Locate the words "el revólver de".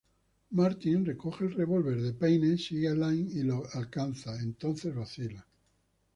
1.45-2.13